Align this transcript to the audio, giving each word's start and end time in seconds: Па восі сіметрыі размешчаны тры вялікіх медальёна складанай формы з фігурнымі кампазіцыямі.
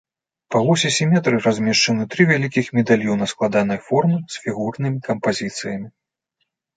Па 0.53 0.59
восі 0.67 0.89
сіметрыі 0.93 1.41
размешчаны 1.47 2.07
тры 2.15 2.25
вялікіх 2.31 2.71
медальёна 2.77 3.27
складанай 3.33 3.79
формы 3.91 4.17
з 4.37 4.41
фігурнымі 4.47 4.97
кампазіцыямі. 5.09 5.87